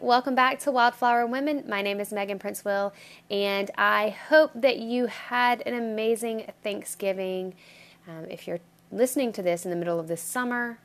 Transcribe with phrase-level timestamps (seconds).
[0.00, 1.64] Welcome back to Wildflower Women.
[1.68, 2.92] My name is Megan Princewill,
[3.30, 7.54] and I hope that you had an amazing Thanksgiving.
[8.08, 8.60] Um, if you're
[8.90, 10.78] listening to this in the middle of the summer,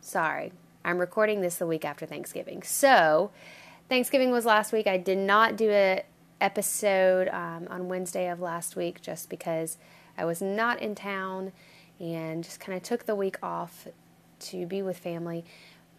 [0.00, 0.52] sorry,
[0.84, 2.62] I'm recording this the week after Thanksgiving.
[2.62, 3.30] So,
[3.88, 4.86] Thanksgiving was last week.
[4.86, 6.02] I did not do an
[6.40, 9.78] episode um, on Wednesday of last week just because
[10.16, 11.52] I was not in town
[11.98, 13.88] and just kind of took the week off
[14.40, 15.44] to be with family.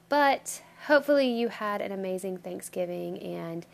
[0.10, 3.66] But hopefully, you had an amazing Thanksgiving and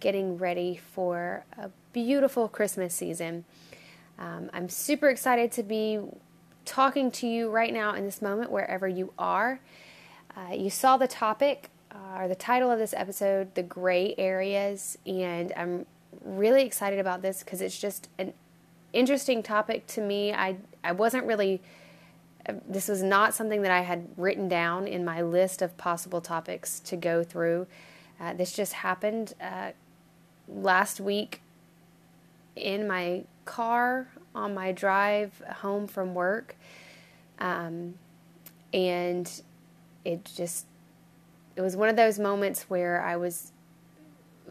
[0.00, 3.44] getting ready for a beautiful Christmas season.
[4.18, 6.00] Um, I'm super excited to be
[6.64, 9.60] talking to you right now in this moment, wherever you are.
[10.36, 14.98] Uh, you saw the topic uh, or the title of this episode, The Gray Areas,
[15.06, 15.86] and I'm
[16.24, 18.32] really excited about this because it's just an
[18.92, 20.32] interesting topic to me.
[20.32, 21.60] I, I wasn't really
[22.68, 26.80] this was not something that I had written down in my list of possible topics
[26.80, 27.66] to go through.
[28.20, 29.70] Uh, this just happened uh,
[30.48, 31.42] last week
[32.54, 36.56] in my car on my drive home from work.
[37.38, 37.94] Um,
[38.72, 39.30] and
[40.04, 40.66] it just,
[41.56, 43.52] it was one of those moments where I was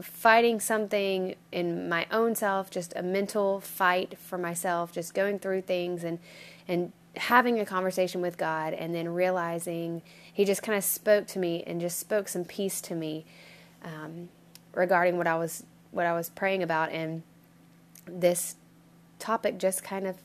[0.02, 5.62] fighting something in my own self, just a mental fight for myself, just going through
[5.62, 6.20] things and,
[6.68, 10.02] and having a conversation with God and then realizing
[10.34, 13.26] He just kind of spoke to me and just spoke some peace to me
[13.84, 14.30] um,
[14.74, 17.24] regarding what I was what I was praying about, and
[18.06, 18.56] this
[19.20, 20.18] topic just kind of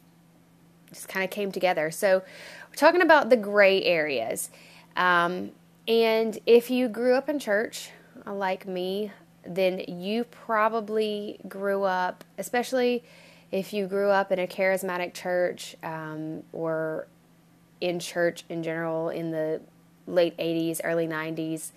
[0.92, 1.90] just kind of came together.
[1.90, 2.22] So
[2.68, 4.50] we're talking about the gray areas,
[4.96, 5.52] um,
[5.86, 7.90] and if you grew up in church
[8.26, 9.12] like me,
[9.44, 13.04] then you probably grew up, especially
[13.52, 17.06] if you grew up in a charismatic church um, or
[17.80, 19.60] in church in general in the
[20.06, 21.72] late 80s, early 90s,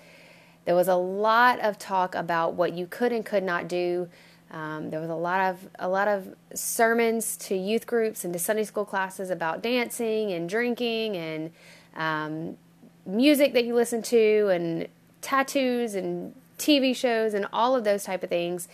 [0.65, 4.07] there was a lot of talk about what you could and could not do.
[4.51, 8.39] Um, there was a lot of a lot of sermons to youth groups and to
[8.39, 11.51] Sunday school classes about dancing and drinking and
[11.95, 12.57] um,
[13.05, 14.87] music that you listen to and
[15.21, 18.67] tattoos and TV shows and all of those type of things.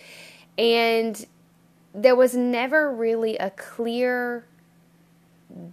[0.58, 1.26] And
[1.94, 4.46] there was never really a clear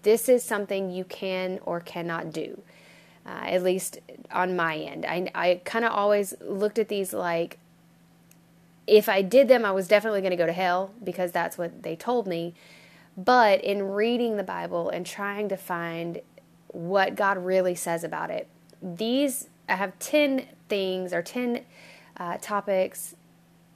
[0.03, 2.63] this is something you can or cannot do
[3.27, 3.99] uh, at least
[4.31, 5.05] on my end.
[5.05, 7.59] I, I kind of always looked at these like
[8.87, 11.83] if i did them i was definitely going to go to hell because that's what
[11.83, 12.55] they told me.
[13.17, 16.21] But in reading the bible and trying to find
[16.69, 18.49] what god really says about it
[18.83, 21.65] these i have 10 things or 10
[22.19, 23.15] uh, topics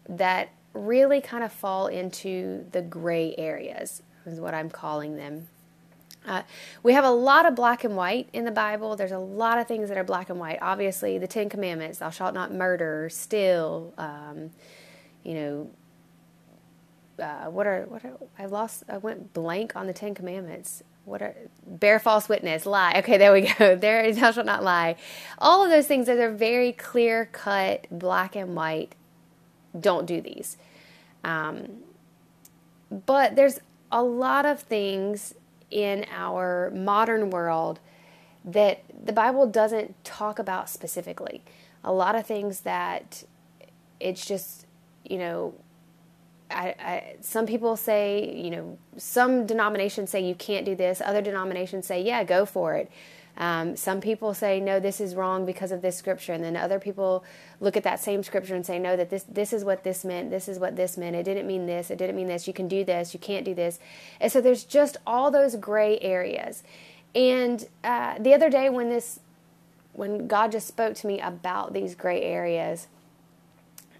[0.08, 5.48] that really kind of fall into the gray areas, is what I'm calling them.
[6.26, 6.42] Uh,
[6.82, 8.94] we have a lot of black and white in the Bible.
[8.94, 10.58] There's a lot of things that are black and white.
[10.60, 13.94] Obviously, the Ten Commandments: "Thou shalt not murder," steal.
[13.96, 14.50] Um,
[15.24, 15.70] you know,
[17.18, 18.84] uh, what are what are, I lost?
[18.88, 20.82] I went blank on the Ten Commandments.
[21.06, 21.34] What are
[21.66, 22.92] bear false witness, lie?
[22.98, 23.76] Okay, there we go.
[23.80, 24.96] There, thou shalt not lie.
[25.38, 28.94] All of those things are very clear cut, black and white
[29.78, 30.56] don't do these.
[31.24, 31.82] Um,
[32.90, 33.60] but there's
[33.92, 35.34] a lot of things
[35.70, 37.80] in our modern world
[38.44, 41.42] that the Bible doesn't talk about specifically.
[41.84, 43.24] A lot of things that
[44.00, 44.66] it's just,
[45.04, 45.54] you know,
[46.50, 51.00] I, I, some people say, you know, some denominations say you can't do this.
[51.04, 52.90] Other denominations say, yeah, go for it.
[53.40, 56.34] Um, some people say, no, this is wrong because of this scripture.
[56.34, 57.24] And then other people
[57.58, 60.30] look at that same scripture and say, no, that this, this is what this meant.
[60.30, 61.16] This is what this meant.
[61.16, 61.90] It didn't mean this.
[61.90, 62.46] It didn't mean this.
[62.46, 63.14] You can do this.
[63.14, 63.80] You can't do this.
[64.20, 66.62] And so there's just all those gray areas.
[67.14, 69.20] And uh, the other day when this,
[69.94, 72.88] when God just spoke to me about these gray areas,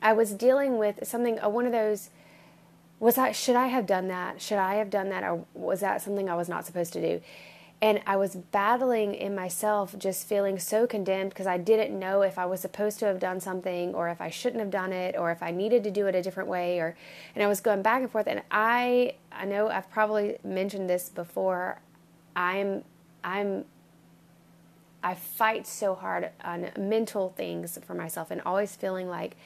[0.02, 2.10] I was dealing with something, uh, one of those,
[2.98, 4.42] was I, should I have done that?
[4.42, 5.24] Should I have done that?
[5.24, 7.22] Or was that something I was not supposed to do?
[7.82, 12.38] And I was battling in myself, just feeling so condemned because I didn't know if
[12.38, 15.30] I was supposed to have done something or if I shouldn't have done it or
[15.30, 16.94] if I needed to do it a different way or
[17.34, 21.08] and I was going back and forth and I I know I've probably mentioned this
[21.08, 21.80] before.
[22.36, 22.84] I'm
[23.24, 23.64] I'm
[25.02, 29.36] I fight so hard on mental things for myself and always feeling like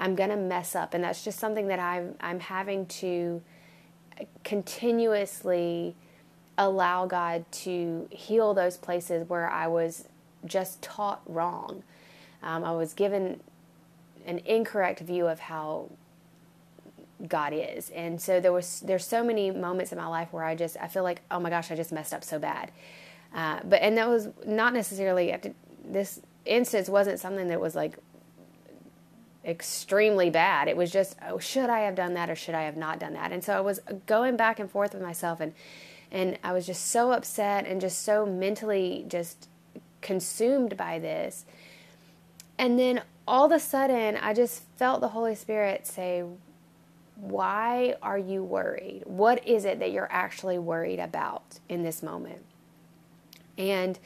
[0.00, 3.40] I'm going to mess up and that's just something that I'm I'm having to
[4.42, 5.94] continuously
[6.56, 10.08] allow God to heal those places where I was
[10.44, 11.82] just taught wrong.
[12.42, 13.40] Um, I was given
[14.26, 15.90] an incorrect view of how
[17.26, 20.54] God is, and so there was there's so many moments in my life where I
[20.54, 22.70] just I feel like oh my gosh I just messed up so bad,
[23.34, 25.34] uh, but and that was not necessarily
[25.84, 27.98] this instance wasn't something that was like
[29.44, 30.68] extremely bad.
[30.68, 33.12] It was just, oh, should I have done that or should I have not done
[33.14, 33.32] that?
[33.32, 35.52] And so I was going back and forth with myself and
[36.14, 39.48] and I was just so upset and just so mentally just
[40.00, 41.44] consumed by this.
[42.56, 46.22] And then all of a sudden, I just felt the Holy Spirit say,
[47.16, 49.02] Why are you worried?
[49.06, 52.44] What is it that you're actually worried about in this moment?
[53.58, 53.98] And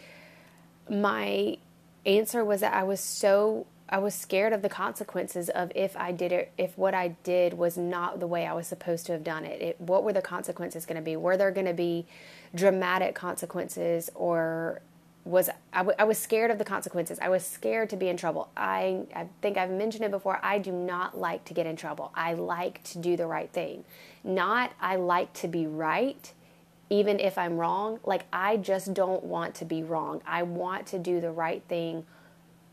[0.88, 1.58] my
[2.06, 6.12] answer was that I was so I was scared of the consequences of if I
[6.12, 9.24] did it, if what I did was not the way I was supposed to have
[9.24, 9.62] done it.
[9.62, 11.16] it what were the consequences going to be?
[11.16, 12.06] Were there going to be
[12.54, 14.82] dramatic consequences, or
[15.24, 17.18] was I, w- I was scared of the consequences?
[17.20, 18.50] I was scared to be in trouble.
[18.56, 20.38] I, I think I've mentioned it before.
[20.42, 22.12] I do not like to get in trouble.
[22.14, 23.84] I like to do the right thing,
[24.22, 26.32] not I like to be right.
[26.90, 30.22] Even if I'm wrong, like I just don't want to be wrong.
[30.26, 32.04] I want to do the right thing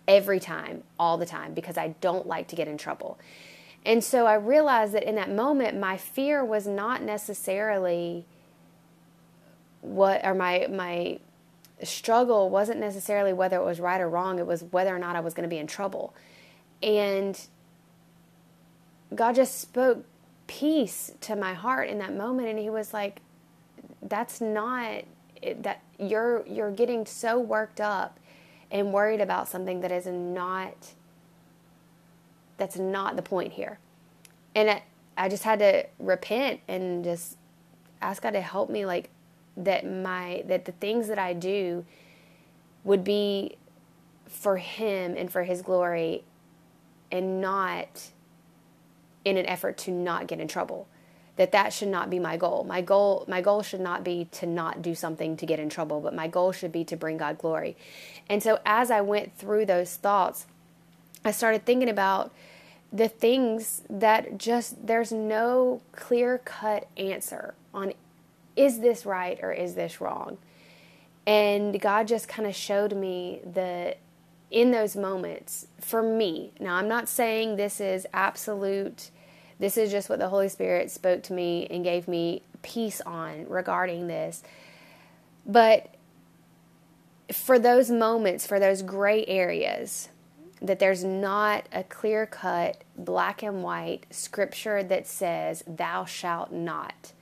[0.07, 3.17] every time, all the time, because I don't like to get in trouble.
[3.85, 8.25] And so I realized that in that moment, my fear was not necessarily
[9.81, 11.19] what, or my, my
[11.83, 15.19] struggle wasn't necessarily whether it was right or wrong, it was whether or not I
[15.19, 16.15] was going to be in trouble.
[16.81, 17.39] And
[19.13, 20.03] God just spoke
[20.47, 22.47] peace to my heart in that moment.
[22.47, 23.21] And He was like,
[24.01, 25.03] that's not,
[25.57, 28.19] that you're, you're getting so worked up
[28.71, 30.93] and worried about something that is not
[32.57, 33.79] that's not the point here.
[34.55, 34.83] And I,
[35.17, 37.37] I just had to repent and just
[38.01, 39.09] ask God to help me like
[39.57, 41.85] that my that the things that I do
[42.83, 43.57] would be
[44.27, 46.23] for him and for his glory
[47.11, 48.11] and not
[49.23, 50.87] in an effort to not get in trouble
[51.37, 52.63] that that should not be my goal.
[52.63, 55.99] My goal my goal should not be to not do something to get in trouble,
[55.99, 57.75] but my goal should be to bring God glory.
[58.29, 60.45] And so as I went through those thoughts,
[61.23, 62.31] I started thinking about
[62.93, 67.93] the things that just there's no clear-cut answer on
[68.55, 70.37] is this right or is this wrong?
[71.27, 73.97] And God just kind of showed me that
[74.51, 76.51] in those moments for me.
[76.59, 79.09] Now, I'm not saying this is absolute
[79.59, 83.47] this is just what the Holy Spirit spoke to me and gave me peace on
[83.47, 84.43] regarding this.
[85.45, 85.95] But
[87.31, 90.09] for those moments, for those gray areas,
[90.61, 97.13] that there's not a clear cut, black and white scripture that says, Thou shalt not,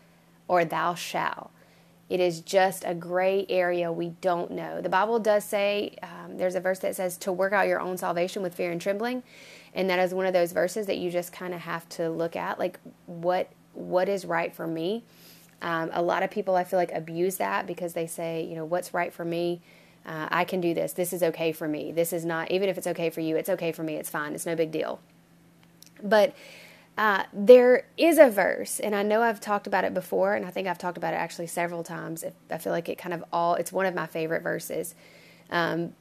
[0.48, 1.52] or Thou shalt.
[2.14, 4.82] It is just a gray area we don't know.
[4.82, 7.98] The Bible does say, um, there's a verse that says to work out your own
[7.98, 9.24] salvation with fear and trembling.
[9.74, 12.36] And that is one of those verses that you just kind of have to look
[12.36, 15.04] at like what what is right for me?
[15.64, 18.66] Um, a lot of people i feel like abuse that because they say you know
[18.66, 19.62] what's right for me?
[20.06, 20.94] Uh, i can do this.
[20.94, 21.92] This is okay for me.
[21.92, 23.96] This is not even if it's okay for you it's okay for me.
[23.96, 24.36] It's fine.
[24.36, 25.00] It's no big deal.
[26.04, 26.36] But
[26.98, 30.52] uh, there is a verse, and I know I've talked about it before, and I
[30.52, 32.24] think I've talked about it actually several times.
[32.52, 34.94] I feel like it kind of all, it's one of my favorite verses.
[35.50, 35.94] Um,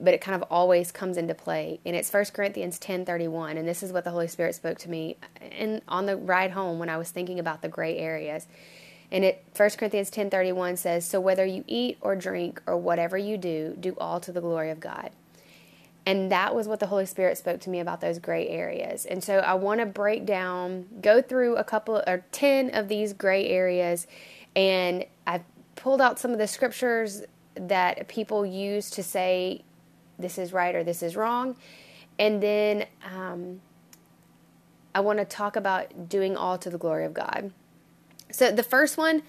[0.00, 1.78] but it kind of always comes into play.
[1.84, 5.16] And it's 1 Corinthians 10:31, and this is what the Holy Spirit spoke to me
[5.56, 8.46] in on the ride home when I was thinking about the gray areas.
[9.12, 13.36] And it 1 Corinthians 10:31 says, "So whether you eat or drink or whatever you
[13.36, 15.10] do, do all to the glory of God."
[16.06, 19.04] And that was what the Holy Spirit spoke to me about those gray areas.
[19.04, 23.12] And so I want to break down, go through a couple or 10 of these
[23.12, 24.06] gray areas
[24.56, 25.44] and I've
[25.76, 27.22] pulled out some of the scriptures
[27.54, 29.62] that people use to say
[30.18, 31.56] this is right or this is wrong.
[32.18, 33.60] And then um,
[34.94, 37.52] I want to talk about doing all to the glory of God.
[38.30, 39.22] So the first one,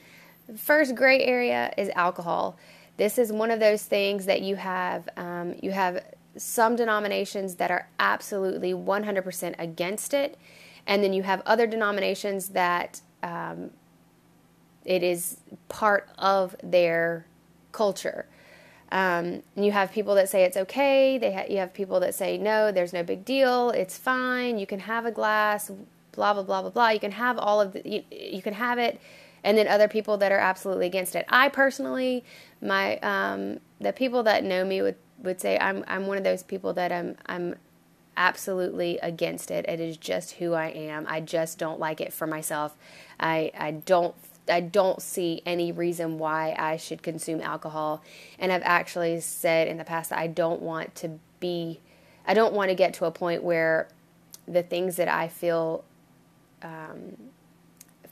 [0.57, 2.57] first gray area is alcohol.
[2.97, 6.03] This is one of those things that you have um, you have
[6.37, 10.37] some denominations that are absolutely 100% against it,
[10.87, 13.71] and then you have other denominations that um,
[14.85, 15.37] it is
[15.69, 17.25] part of their
[17.71, 18.25] culture.
[18.91, 21.17] Um, you have people that say it's okay.
[21.17, 23.69] They ha- you have people that say no, there's no big deal.
[23.69, 24.57] It's fine.
[24.57, 25.71] You can have a glass.
[26.11, 26.89] Blah blah blah blah blah.
[26.89, 27.87] You can have all of the.
[27.87, 28.99] You, you can have it,
[29.45, 31.25] and then other people that are absolutely against it.
[31.29, 32.25] I personally,
[32.61, 36.43] my um, the people that know me would would say I'm I'm one of those
[36.43, 37.55] people that I'm I'm
[38.17, 39.65] absolutely against it.
[39.67, 41.05] It is just who I am.
[41.07, 42.75] I just don't like it for myself.
[43.19, 44.15] I I don't
[44.49, 48.03] I don't see any reason why I should consume alcohol.
[48.39, 51.79] And I've actually said in the past that I don't want to be,
[52.25, 53.87] I don't want to get to a point where
[54.47, 55.83] the things that I feel
[56.61, 57.17] um,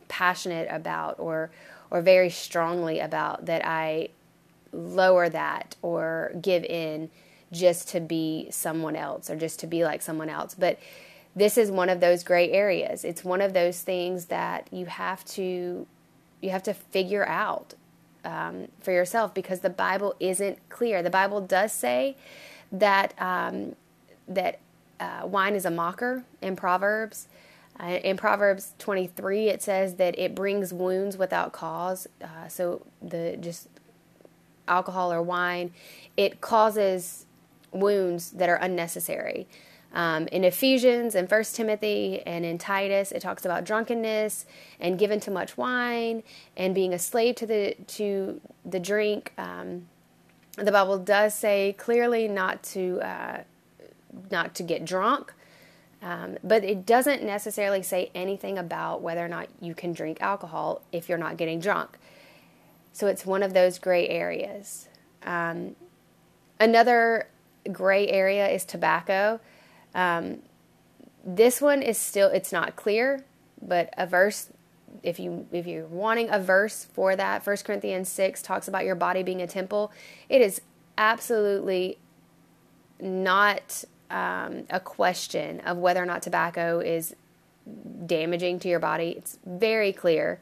[0.07, 1.49] passionate about or
[1.91, 4.09] or very strongly about that I
[4.71, 7.09] lower that or give in
[7.51, 10.53] just to be someone else or just to be like someone else.
[10.53, 10.79] But
[11.35, 13.03] this is one of those gray areas.
[13.03, 15.88] It's one of those things that you have to
[16.41, 17.73] you have to figure out
[18.23, 21.03] um, for yourself because the Bible isn't clear.
[21.03, 22.15] The Bible does say
[22.71, 23.75] that um,
[24.27, 24.59] that
[24.99, 27.27] uh, wine is a mocker in Proverbs.
[27.81, 32.07] Uh, in Proverbs 23, it says that it brings wounds without cause.
[32.21, 33.69] Uh, so the just
[34.69, 35.71] alcohol or wine,
[36.15, 37.25] it causes
[37.71, 39.47] wounds that are unnecessary.
[39.91, 44.45] Um, in Ephesians and First Timothy and in Titus, it talks about drunkenness
[44.79, 46.21] and given too much wine
[46.55, 49.33] and being a slave to the to the drink.
[49.38, 49.88] Um,
[50.57, 53.43] the Bible does say clearly not to uh,
[54.29, 55.33] not to get drunk,
[56.03, 60.81] um, but it doesn't necessarily say anything about whether or not you can drink alcohol
[60.91, 61.97] if you're not getting drunk.
[62.99, 64.89] So it's one of those gray areas.
[65.23, 65.77] Um,
[66.59, 67.29] another
[67.71, 69.39] gray area is tobacco.
[69.95, 70.39] Um,
[71.23, 73.23] this one is still it's not clear,
[73.61, 74.49] but a verse
[75.01, 78.95] if you if you're wanting a verse for that, 1 Corinthians 6 talks about your
[78.95, 79.93] body being a temple.
[80.27, 80.59] It is
[80.97, 81.99] absolutely
[82.99, 87.15] not um, a question of whether or not tobacco is
[88.05, 89.11] damaging to your body.
[89.11, 90.41] It's very clear.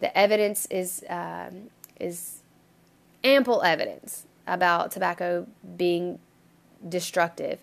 [0.00, 2.40] The evidence is um, is
[3.22, 6.18] ample evidence about tobacco being
[6.88, 7.58] destructive.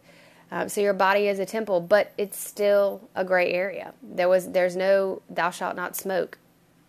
[0.49, 3.93] Um, so your body is a temple, but it's still a gray area.
[4.01, 6.37] There was there's no thou shalt not smoke,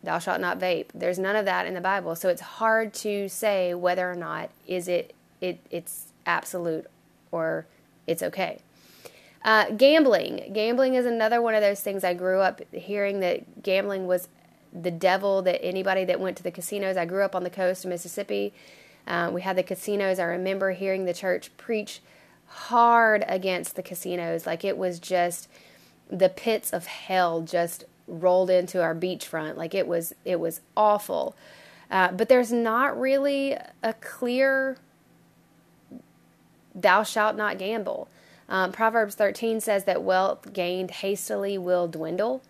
[0.02, 0.86] thou shalt not vape.
[0.94, 2.14] There's none of that in the Bible.
[2.14, 6.86] So it's hard to say whether or not is it it it's absolute
[7.32, 7.66] or
[8.06, 8.60] it's okay.
[9.44, 10.50] Uh, gambling.
[10.52, 14.28] Gambling is another one of those things I grew up hearing that gambling was
[14.72, 17.84] the devil, that anybody that went to the casinos, I grew up on the coast
[17.84, 18.52] of Mississippi.
[19.06, 20.18] Uh, we had the casinos.
[20.18, 22.00] I remember hearing the church preach
[22.46, 24.46] hard against the casinos.
[24.46, 25.48] Like it was just
[26.10, 29.56] the pits of hell just rolled into our beachfront.
[29.56, 31.36] Like it was it was awful.
[31.90, 34.76] Uh, but there's not really a clear
[36.74, 38.08] thou shalt not gamble.
[38.48, 42.42] Um, Proverbs 13 says that wealth gained hastily will dwindle.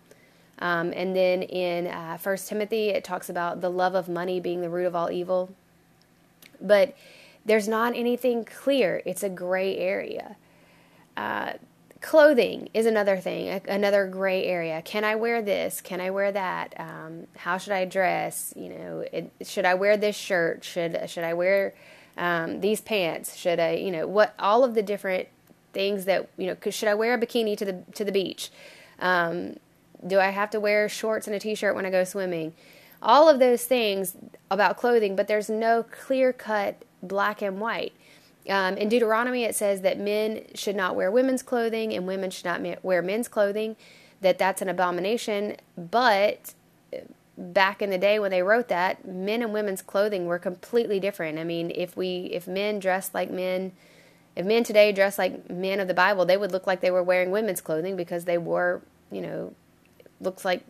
[0.59, 4.61] Um, and then in uh, 1 Timothy, it talks about the love of money being
[4.61, 5.49] the root of all evil.
[6.61, 6.95] But
[7.45, 10.35] there's not anything clear, it's a gray area.
[11.15, 11.53] Uh,
[12.01, 14.81] clothing is another thing, another gray area.
[14.81, 15.81] Can I wear this?
[15.81, 16.73] Can I wear that?
[16.77, 18.53] Um, how should I dress?
[18.55, 20.63] You know, it, should I wear this shirt?
[20.63, 21.73] Should should I wear
[22.17, 23.35] um, these pants?
[23.35, 25.27] Should I, you know, what all of the different
[25.73, 26.71] things that you know?
[26.71, 28.51] Should I wear a bikini to the to the beach?
[28.99, 29.57] Um,
[30.05, 32.53] do I have to wear shorts and a t-shirt when I go swimming?
[33.01, 34.15] All of those things
[34.51, 37.93] about clothing, but there's no clear cut black and white.
[38.49, 42.45] Um, in Deuteronomy, it says that men should not wear women's clothing and women should
[42.45, 43.75] not wear men's clothing.
[44.21, 45.55] That that's an abomination.
[45.77, 46.53] But
[47.37, 51.39] back in the day when they wrote that, men and women's clothing were completely different.
[51.39, 53.71] I mean, if we if men dressed like men,
[54.35, 57.03] if men today dress like men of the Bible, they would look like they were
[57.03, 59.53] wearing women's clothing because they wore, you know,
[60.21, 60.63] looks like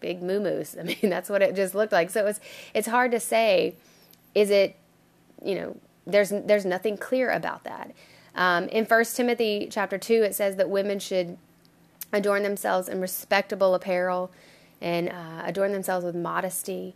[0.00, 0.40] big moo
[0.78, 2.10] I mean, that's what it just looked like.
[2.10, 2.40] So it's
[2.74, 3.74] it's hard to say.
[4.34, 4.76] Is it
[5.42, 7.92] you know, there's there's nothing clear about that.
[8.34, 11.36] Um, in First Timothy chapter two, it says that women should
[12.12, 14.30] adorn themselves in respectable apparel
[14.80, 16.94] and uh, adorn themselves with modesty.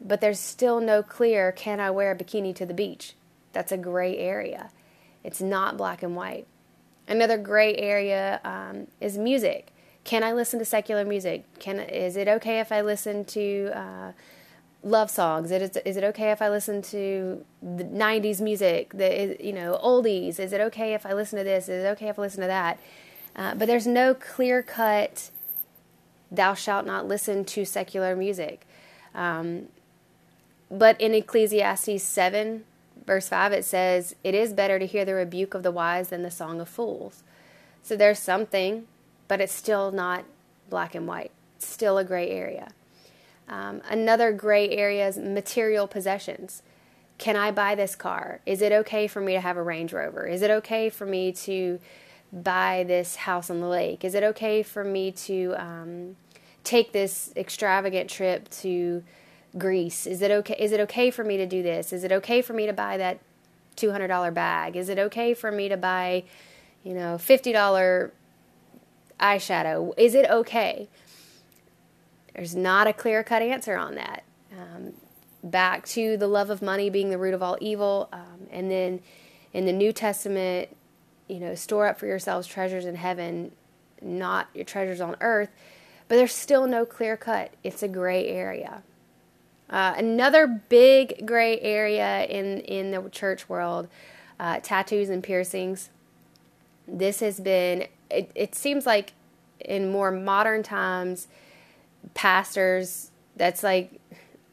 [0.00, 3.14] But there's still no clear can I wear a bikini to the beach?
[3.52, 4.70] That's a gray area.
[5.24, 6.46] It's not black and white.
[7.08, 9.72] Another gray area um, is music.
[10.08, 11.44] Can I listen to secular music?
[11.58, 14.12] Can is it okay if I listen to uh,
[14.82, 15.50] love songs?
[15.50, 19.78] Is it, is it okay if I listen to the 90s music, the, you know,
[19.84, 20.40] oldies?
[20.40, 21.64] Is it okay if I listen to this?
[21.64, 22.80] Is it okay if I listen to that?
[23.36, 25.28] Uh, but there's no clear cut,
[26.30, 28.66] thou shalt not listen to secular music.
[29.14, 29.68] Um,
[30.70, 32.64] but in Ecclesiastes 7,
[33.06, 36.22] verse 5, it says, It is better to hear the rebuke of the wise than
[36.22, 37.24] the song of fools.
[37.82, 38.86] So there's something,
[39.28, 40.24] but it's still not
[40.68, 42.68] black and white, it's still a gray area.
[43.48, 46.62] Um, another gray area is material possessions.
[47.16, 48.40] Can I buy this car?
[48.46, 50.26] Is it okay for me to have a Range Rover?
[50.26, 51.80] Is it okay for me to
[52.32, 54.04] buy this house on the lake?
[54.04, 56.16] Is it okay for me to um,
[56.62, 59.02] take this extravagant trip to
[59.56, 60.06] Greece?
[60.06, 60.56] Is it okay?
[60.58, 61.92] Is it okay for me to do this?
[61.92, 63.18] Is it okay for me to buy that
[63.76, 64.76] two hundred dollar bag?
[64.76, 66.24] Is it okay for me to buy,
[66.84, 68.12] you know, fifty dollar
[69.20, 69.92] eyeshadow?
[69.96, 70.88] Is it okay?
[72.34, 74.22] There's not a clear cut answer on that.
[74.56, 74.92] Um,
[75.42, 78.08] back to the love of money being the root of all evil.
[78.12, 79.00] Um, and then
[79.52, 80.76] in the New Testament,
[81.28, 83.52] you know, store up for yourselves treasures in heaven.
[84.00, 85.50] not your treasures on earth,
[86.08, 87.52] but there's still no clear cut.
[87.62, 88.82] It's a gray area.
[89.70, 93.88] Uh, another big gray area in, in the church world
[94.40, 95.90] uh, tattoos and piercings.
[96.86, 99.12] This has been, it, it seems like
[99.60, 101.28] in more modern times,
[102.14, 104.00] pastors, that's like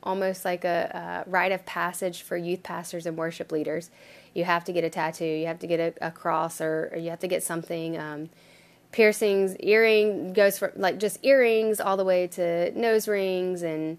[0.04, 3.90] almost like a, a rite of passage for youth pastors and worship leaders.
[4.34, 6.98] You have to get a tattoo, you have to get a, a cross, or, or,
[6.98, 7.98] you have to get something.
[7.98, 8.30] Um,
[8.92, 13.98] piercings, earring goes from like just earrings all the way to nose rings and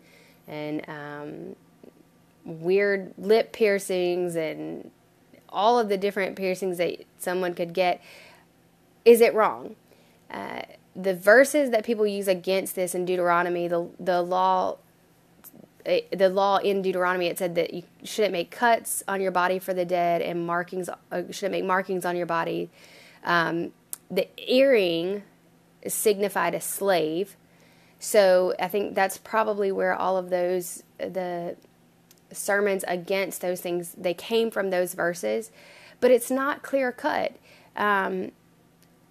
[0.49, 1.57] and um,
[2.45, 4.91] weird lip piercings and
[5.49, 8.01] all of the different piercings that someone could get.
[9.07, 9.77] Is it wrong?
[10.31, 10.63] Uh,
[10.97, 14.77] the verses that people use against this in Deuteronomy, the the law,
[15.87, 19.61] uh, the law in Deuteronomy, it said that you shouldn't make cuts on your body
[19.61, 22.69] for the dead and markings uh, shouldn't make markings on your body.
[23.23, 23.73] Um,
[24.11, 25.23] the earring
[25.87, 27.37] signified a slave,
[28.01, 31.57] so I think that's probably where all of those the
[32.33, 35.53] sermons against those things they came from those verses,
[36.01, 37.37] but it's not clear cut.
[37.77, 38.33] Um,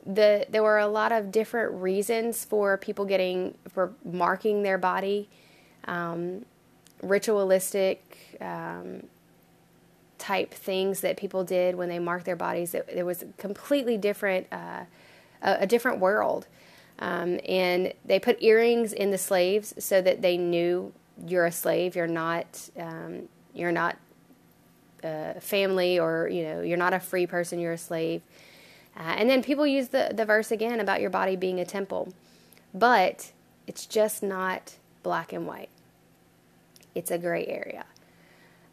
[0.05, 5.29] the there were a lot of different reasons for people getting for marking their body,
[5.85, 6.45] um,
[7.01, 9.03] ritualistic um,
[10.17, 12.73] type things that people did when they marked their bodies.
[12.73, 14.85] It, it was completely different, uh,
[15.41, 16.47] a, a, different world.
[16.99, 20.93] Um, and they put earrings in the slaves so that they knew
[21.27, 21.95] you're a slave.
[21.95, 22.69] You're not.
[22.77, 23.97] Um, you're not
[25.01, 27.59] a family, or you know, you're not a free person.
[27.59, 28.21] You're a slave.
[28.97, 32.13] Uh, and then people use the the verse again about your body being a temple,
[32.73, 33.31] but
[33.67, 35.69] it's just not black and white.
[36.93, 37.85] It's a gray area.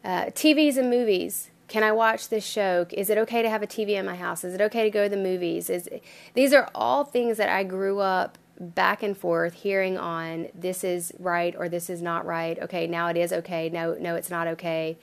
[0.03, 1.49] Uh, TVs and movies.
[1.67, 2.85] Can I watch this show?
[2.91, 4.43] Is it okay to have a TV in my house?
[4.43, 5.69] Is it okay to go to the movies?
[5.69, 5.89] Is
[6.33, 11.11] these are all things that I grew up back and forth hearing on this is
[11.19, 12.59] right or this is not right.
[12.59, 13.69] Okay, now it is okay.
[13.69, 14.97] No, no, it's not okay.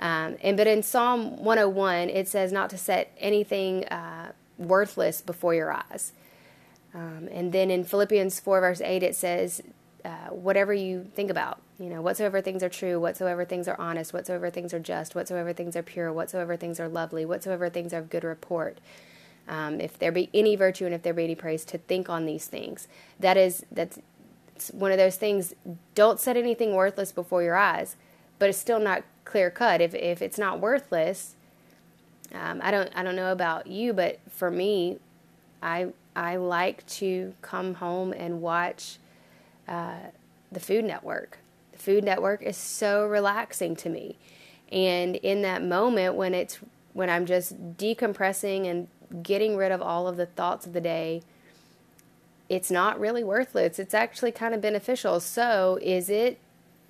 [0.00, 5.54] Um, and but in Psalm 101, it says not to set anything uh, worthless before
[5.54, 6.12] your eyes.
[6.94, 9.62] Um, and then in Philippians 4 verse 8, it says,
[10.04, 14.12] uh, whatever you think about, you know, whatsoever things are true, whatsoever things are honest,
[14.12, 17.98] whatsoever things are just, whatsoever things are pure, whatsoever things are lovely, whatsoever things are
[17.98, 18.78] of good report
[19.48, 22.26] um, if there be any virtue and if there be any praise, to think on
[22.26, 22.86] these things.
[23.18, 23.98] That is that's
[24.72, 25.54] one of those things.
[25.94, 27.96] Don't set anything worthless before your eyes,
[28.38, 29.80] but it's still not clear cut.
[29.80, 31.34] If if it's not worthless,
[32.34, 34.98] um, I don't I don't know about you, but for me,
[35.62, 38.98] I I like to come home and watch
[39.66, 39.98] uh,
[40.52, 41.38] the Food Network.
[41.72, 44.16] The Food Network is so relaxing to me,
[44.70, 46.58] and in that moment when it's
[46.92, 48.88] when I'm just decompressing and
[49.22, 51.22] getting rid of all of the thoughts of the day,
[52.48, 53.78] it's not really worthless.
[53.78, 55.20] It's actually kind of beneficial.
[55.20, 56.38] So, is it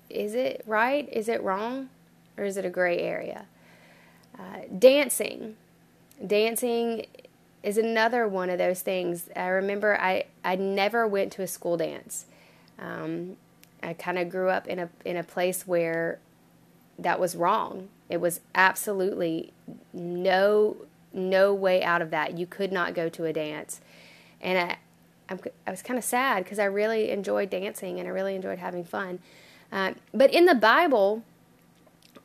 [0.09, 1.07] is it right?
[1.11, 1.89] Is it wrong?
[2.37, 3.45] Or is it a gray area?
[4.39, 5.57] Uh, dancing.
[6.25, 7.05] Dancing
[7.61, 9.29] is another one of those things.
[9.35, 12.25] I remember I, I never went to a school dance.
[12.79, 13.35] Um,
[13.83, 16.19] I kind of grew up in a in a place where
[16.97, 17.89] that was wrong.
[18.09, 19.51] It was absolutely
[19.93, 20.77] no
[21.13, 22.37] no way out of that.
[22.37, 23.81] You could not go to a dance.
[24.41, 24.77] And I,
[25.29, 28.59] I'm, i was kind of sad because I really enjoyed dancing and I really enjoyed
[28.59, 29.19] having fun.
[29.71, 31.23] Uh, but in the Bible,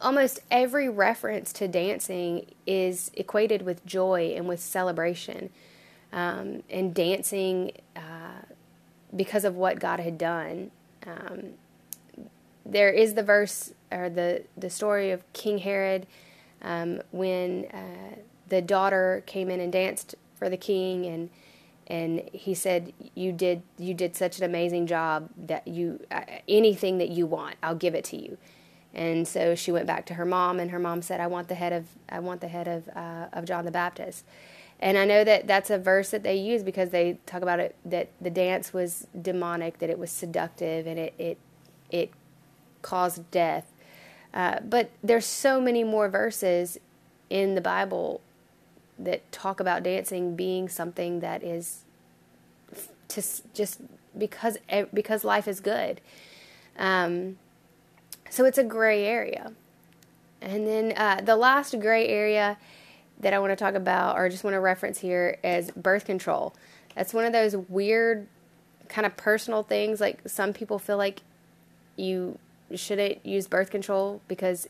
[0.00, 5.50] almost every reference to dancing is equated with joy and with celebration.
[6.12, 8.42] Um, and dancing uh,
[9.14, 10.70] because of what God had done.
[11.04, 11.54] Um,
[12.64, 16.06] there is the verse or the, the story of King Herod
[16.62, 18.16] um, when uh,
[18.48, 21.30] the daughter came in and danced for the king and
[21.86, 26.98] and he said you did you did such an amazing job that you uh, anything
[26.98, 28.38] that you want I'll give it to you
[28.94, 31.54] and so she went back to her mom and her mom said I want the
[31.54, 34.24] head of I want the head of uh, of John the Baptist
[34.80, 37.76] and I know that that's a verse that they use because they talk about it
[37.84, 41.38] that the dance was demonic that it was seductive and it it
[41.90, 42.10] it
[42.82, 43.66] caused death
[44.34, 46.78] uh, but there's so many more verses
[47.30, 48.20] in the Bible
[48.98, 51.84] that talk about dancing being something that is
[53.08, 53.22] to
[53.54, 53.80] just
[54.18, 54.58] because
[54.92, 56.00] because life is good.
[56.76, 57.38] Um,
[58.30, 59.52] so it's a gray area.
[60.40, 62.58] And then uh, the last gray area
[63.20, 66.54] that I want to talk about, or just want to reference here, is birth control.
[66.94, 68.26] That's one of those weird,
[68.88, 70.00] kind of personal things.
[70.00, 71.22] Like some people feel like
[71.96, 72.38] you
[72.74, 74.68] shouldn't use birth control because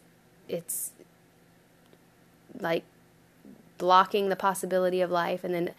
[0.48, 0.92] it's
[2.60, 2.84] like
[3.78, 5.42] blocking the possibility of life.
[5.42, 5.70] And then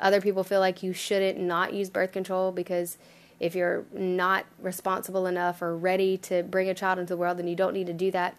[0.00, 2.98] Other people feel like you shouldn't not use birth control because
[3.40, 7.46] if you're not responsible enough or ready to bring a child into the world, then
[7.46, 8.34] you don't need to do that.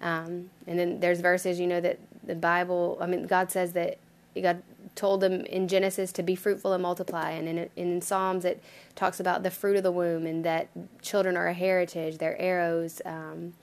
[0.00, 3.98] Um, and then there's verses, you know, that the Bible, I mean, God says that
[4.40, 4.62] God
[4.94, 7.30] told them in Genesis to be fruitful and multiply.
[7.30, 8.62] And in, in Psalms, it
[8.94, 10.68] talks about the fruit of the womb and that
[11.00, 13.54] children are a heritage, they're arrows um,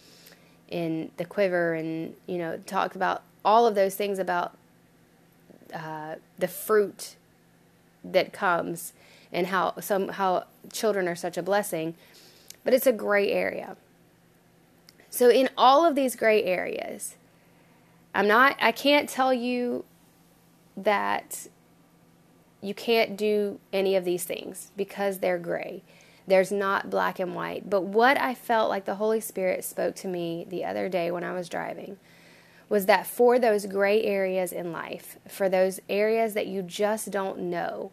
[0.70, 1.74] in the quiver.
[1.74, 4.58] And, you know, talk about all of those things about
[5.74, 7.15] uh, the fruit
[8.04, 8.94] that comes
[9.32, 11.95] and how some how children are such a blessing
[12.63, 13.78] but it's a gray area.
[15.10, 17.15] So in all of these gray areas
[18.13, 19.86] i'm not i can't tell you
[20.76, 21.48] that
[22.62, 25.84] you can't do any of these things because they're gray.
[26.28, 27.69] There's not black and white.
[27.69, 31.24] But what i felt like the holy spirit spoke to me the other day when
[31.24, 31.98] i was driving
[32.69, 37.39] was that for those gray areas in life, for those areas that you just don't
[37.39, 37.91] know,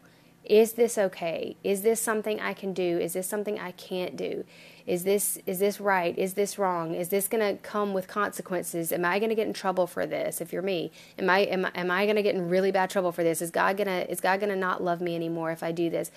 [0.49, 1.57] is this okay?
[1.65, 2.99] Is this something I can do?
[2.99, 4.45] Is this something I can't do?
[4.87, 6.17] Is this is this right?
[6.17, 6.95] Is this wrong?
[6.95, 8.93] Is this going to come with consequences?
[8.93, 10.93] Am I going to get in trouble for this if you're me?
[11.19, 13.43] Am I am, am I going to get in really bad trouble for this?
[13.43, 15.91] Is God going to is God going to not love me anymore if I do
[15.91, 16.11] this?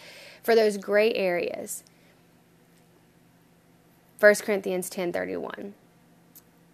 [0.43, 1.83] For those gray areas.
[4.19, 5.73] 1 Corinthians 10:31.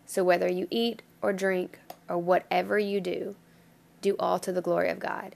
[0.05, 3.35] So whether you eat or drink or whatever you do,
[4.01, 5.35] do all to the glory of God.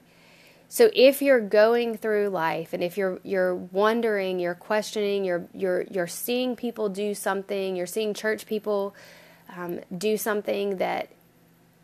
[0.72, 5.82] So if you're going through life and if you're you're wondering, you're questioning, you're you're
[5.90, 8.94] you're seeing people do something, you're seeing church people
[9.56, 11.08] um, do something that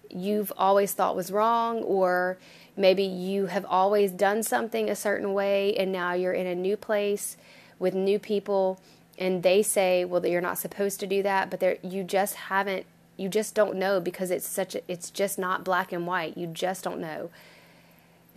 [0.08, 2.38] you've always thought was wrong, or
[2.76, 6.76] maybe you have always done something a certain way, and now you're in a new
[6.76, 7.36] place
[7.80, 8.80] with new people,
[9.18, 13.28] and they say, "Well, you're not supposed to do that," but you just haven't you
[13.28, 16.38] just don't know because it's such a, it's just not black and white.
[16.38, 17.30] You just don't know.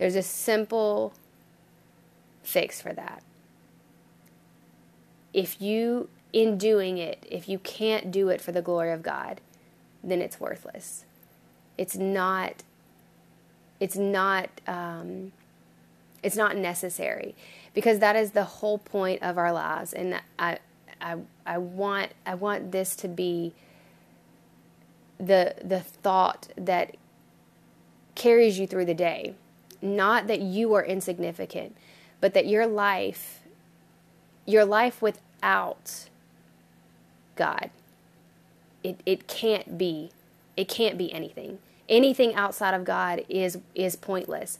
[0.00, 1.12] There's a simple
[2.42, 3.22] fix for that.
[5.34, 9.42] If you in doing it, if you can't do it for the glory of God,
[10.02, 11.04] then it's worthless.
[11.76, 12.62] It's not
[13.78, 15.32] it's not um,
[16.22, 17.34] it's not necessary
[17.74, 20.60] because that is the whole point of our lives and I
[21.02, 23.52] I I want I want this to be
[25.18, 26.96] the the thought that
[28.14, 29.34] carries you through the day
[29.82, 31.76] not that you are insignificant
[32.20, 33.40] but that your life
[34.46, 36.08] your life without
[37.36, 37.70] god
[38.82, 40.10] it it can't be
[40.56, 41.58] it can't be anything.
[41.88, 44.58] Anything outside of god is is pointless.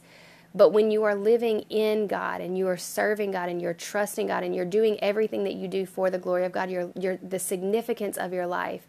[0.53, 4.27] But when you are living in God and you are serving God and you're trusting
[4.27, 7.17] God and you're doing everything that you do for the glory of God, your your
[7.17, 8.85] the significance of your life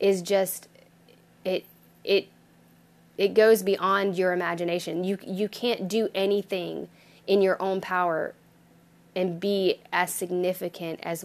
[0.00, 0.68] is just
[1.44, 1.64] it
[2.04, 2.28] it
[3.16, 5.04] it goes beyond your imagination.
[5.04, 6.88] You you can't do anything
[7.26, 8.34] in your own power
[9.14, 11.24] and be as significant as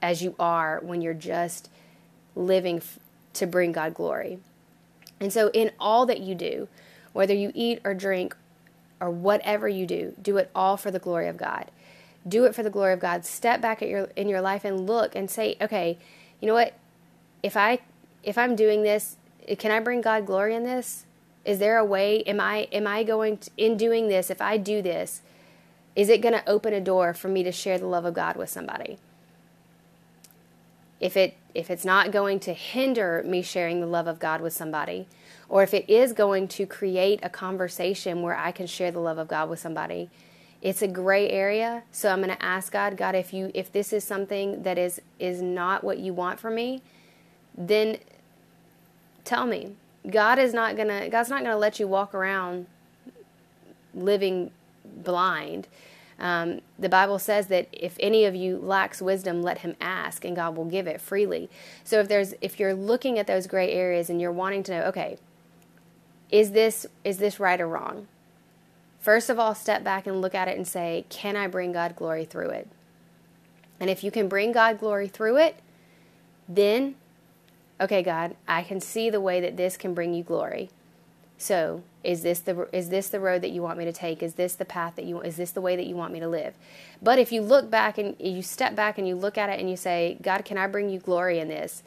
[0.00, 1.68] as you are when you're just
[2.34, 2.98] living f-
[3.32, 4.38] to bring God glory.
[5.18, 6.68] And so in all that you do,
[7.12, 8.36] whether you eat or drink
[9.00, 11.70] or whatever you do, do it all for the glory of God.
[12.28, 13.24] Do it for the glory of God.
[13.24, 15.98] Step back at your in your life and look and say, okay,
[16.40, 16.74] you know what?
[17.42, 17.80] If I
[18.22, 19.16] if I'm doing this,
[19.54, 21.06] can I bring God glory in this?
[21.44, 22.22] Is there a way?
[22.24, 24.30] Am I am I going to, in doing this?
[24.30, 25.22] If I do this,
[25.94, 28.36] is it going to open a door for me to share the love of God
[28.36, 28.98] with somebody?
[30.98, 34.52] If it if it's not going to hinder me sharing the love of God with
[34.52, 35.06] somebody,
[35.48, 39.18] or if it is going to create a conversation where I can share the love
[39.18, 40.10] of God with somebody,
[40.60, 41.84] it's a gray area.
[41.92, 45.00] So I'm going to ask God, God, if you if this is something that is
[45.20, 46.82] is not what you want for me,
[47.56, 47.98] then
[49.26, 49.74] tell me.
[50.10, 52.66] God is not to God's not to let you walk around
[53.92, 54.50] living
[54.84, 55.68] blind.
[56.18, 60.34] Um, the Bible says that if any of you lacks wisdom, let him ask, and
[60.34, 61.50] God will give it freely.
[61.84, 64.82] So if there's if you're looking at those gray areas and you're wanting to know,
[64.86, 65.18] okay,
[66.30, 68.06] is this is this right or wrong?
[69.00, 71.94] First of all, step back and look at it and say, can I bring God
[71.94, 72.68] glory through it?
[73.78, 75.56] And if you can bring God glory through it,
[76.48, 76.96] then
[77.80, 80.70] okay, God, I can see the way that this can bring you glory.
[81.38, 84.22] So, is this the is this the road that you want me to take?
[84.22, 86.28] Is this the path that you is this the way that you want me to
[86.28, 86.54] live?
[87.02, 89.68] But if you look back and you step back and you look at it and
[89.68, 91.82] you say, God, can I bring you glory in this?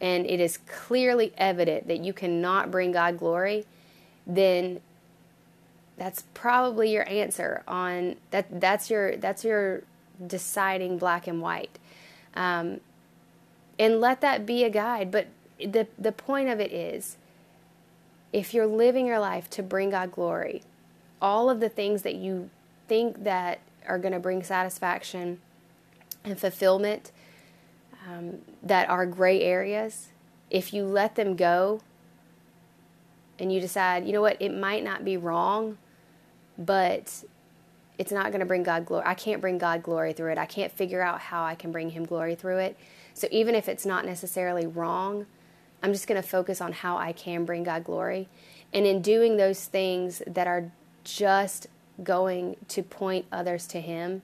[0.00, 3.64] And it is clearly evident that you cannot bring God glory,
[4.26, 4.80] then
[5.96, 9.82] that's probably your answer on that that's your that's your
[10.26, 11.78] deciding black and white.
[12.34, 12.80] Um,
[13.82, 15.10] and let that be a guide.
[15.10, 15.26] But
[15.58, 17.16] the, the point of it is
[18.32, 20.62] if you're living your life to bring God glory,
[21.20, 22.48] all of the things that you
[22.86, 25.40] think that are going to bring satisfaction
[26.24, 27.10] and fulfillment
[28.08, 30.10] um, that are gray areas,
[30.48, 31.80] if you let them go
[33.40, 35.76] and you decide, you know what, it might not be wrong,
[36.56, 37.24] but
[37.98, 39.02] it's not going to bring God glory.
[39.04, 40.38] I can't bring God glory through it.
[40.38, 42.76] I can't figure out how I can bring Him glory through it.
[43.14, 45.26] So even if it's not necessarily wrong,
[45.82, 48.28] I'm just going to focus on how I can bring God glory.
[48.72, 50.70] And in doing those things that are
[51.04, 51.66] just
[52.02, 54.22] going to point others to Him,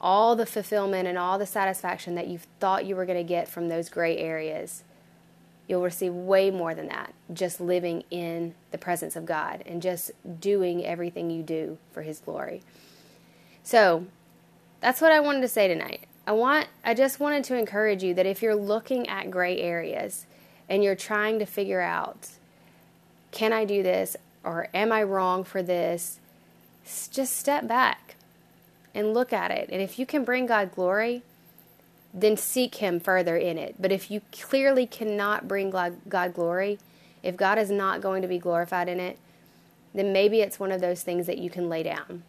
[0.00, 3.48] all the fulfillment and all the satisfaction that you thought you were going to get
[3.48, 4.84] from those gray areas,
[5.66, 10.10] you'll receive way more than that just living in the presence of God and just
[10.40, 12.62] doing everything you do for His glory.
[13.62, 14.06] So,
[14.80, 16.07] that's what I wanted to say tonight.
[16.28, 20.26] I want I just wanted to encourage you that if you're looking at gray areas
[20.68, 22.32] and you're trying to figure out
[23.30, 24.14] can I do this
[24.44, 26.20] or am I wrong for this?
[27.10, 28.16] Just step back
[28.94, 29.70] and look at it.
[29.72, 31.22] And if you can bring God glory,
[32.12, 33.76] then seek Him further in it.
[33.78, 36.78] But if you clearly cannot bring God, God glory,
[37.22, 39.18] if God is not going to be glorified in it,
[39.94, 42.22] then maybe it's one of those things that you can lay down.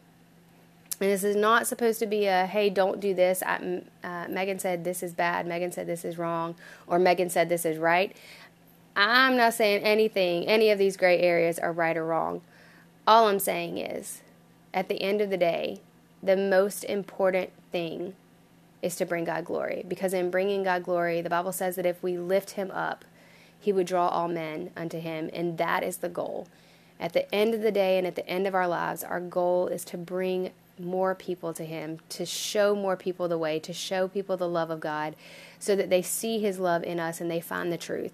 [1.01, 3.41] And this is not supposed to be a, hey, don't do this.
[3.45, 5.47] I, uh, Megan said this is bad.
[5.47, 6.55] Megan said this is wrong.
[6.87, 8.15] Or Megan said this is right.
[8.95, 12.41] I'm not saying anything, any of these gray areas are right or wrong.
[13.07, 14.21] All I'm saying is,
[14.73, 15.79] at the end of the day,
[16.21, 18.13] the most important thing
[18.81, 19.85] is to bring God glory.
[19.87, 23.05] Because in bringing God glory, the Bible says that if we lift him up,
[23.57, 25.29] he would draw all men unto him.
[25.33, 26.47] And that is the goal.
[26.99, 29.67] At the end of the day and at the end of our lives, our goal
[29.67, 34.07] is to bring more people to him, to show more people the way, to show
[34.07, 35.15] people the love of God
[35.59, 38.13] so that they see his love in us and they find the truth.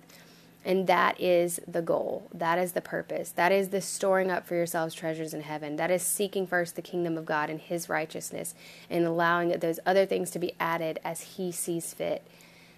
[0.65, 2.28] And that is the goal.
[2.34, 3.30] That is the purpose.
[3.30, 5.75] That is the storing up for yourselves treasures in heaven.
[5.75, 8.56] That is seeking first the kingdom of God and his righteousness
[8.89, 12.23] and allowing those other things to be added as he sees fit.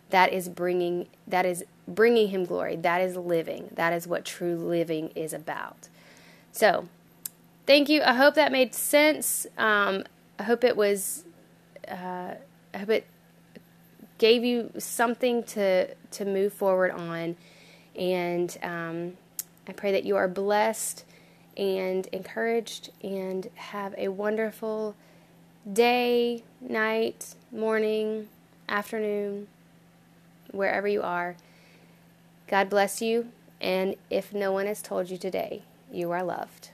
[0.10, 2.76] That is bringing that is bringing him glory.
[2.76, 3.70] That is living.
[3.76, 5.88] That is what true living is about.
[6.52, 6.90] So,
[7.68, 8.02] thank you.
[8.02, 9.46] I hope that made sense.
[9.58, 10.04] Um,
[10.40, 11.26] I hope it was
[11.88, 12.34] uh,
[12.74, 13.06] I hope it
[14.18, 17.36] gave you something to to move forward on
[17.96, 19.18] and um,
[19.68, 21.04] I pray that you are blessed
[21.58, 24.96] and encouraged and have a wonderful
[25.72, 28.30] day, night, morning,
[28.70, 29.48] afternoon,
[30.52, 31.36] wherever you are.
[32.48, 33.30] God bless you.
[33.60, 36.70] And if no one has told you today, you are loved.